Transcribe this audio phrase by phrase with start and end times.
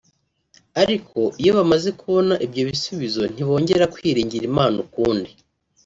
[0.81, 5.31] ariko iyo bamaze kubona ibyo bisubizo ntibongera kwiringira Imana ukundi